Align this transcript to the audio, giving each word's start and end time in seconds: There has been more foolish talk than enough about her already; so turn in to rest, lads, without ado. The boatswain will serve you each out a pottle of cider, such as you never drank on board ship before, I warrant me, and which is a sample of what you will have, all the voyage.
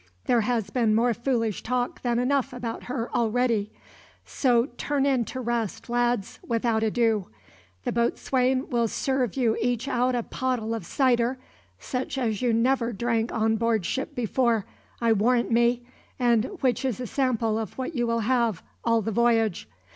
There 0.25 0.41
has 0.41 0.71
been 0.71 0.95
more 0.95 1.13
foolish 1.13 1.61
talk 1.61 2.01
than 2.01 2.17
enough 2.17 2.53
about 2.53 2.85
her 2.85 3.15
already; 3.15 3.71
so 4.25 4.69
turn 4.75 5.05
in 5.05 5.25
to 5.25 5.39
rest, 5.39 5.89
lads, 5.91 6.39
without 6.43 6.81
ado. 6.81 7.27
The 7.83 7.91
boatswain 7.91 8.67
will 8.71 8.87
serve 8.87 9.37
you 9.37 9.55
each 9.61 9.87
out 9.87 10.15
a 10.15 10.23
pottle 10.23 10.73
of 10.73 10.87
cider, 10.87 11.37
such 11.77 12.17
as 12.17 12.41
you 12.41 12.51
never 12.51 12.91
drank 12.91 13.31
on 13.31 13.57
board 13.57 13.85
ship 13.85 14.15
before, 14.15 14.65
I 14.99 15.13
warrant 15.13 15.51
me, 15.51 15.85
and 16.17 16.45
which 16.61 16.83
is 16.83 16.99
a 16.99 17.05
sample 17.05 17.59
of 17.59 17.77
what 17.77 17.93
you 17.93 18.07
will 18.07 18.21
have, 18.21 18.63
all 18.83 19.03
the 19.03 19.11
voyage. 19.11 19.69